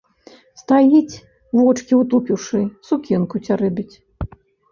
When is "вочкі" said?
1.59-1.93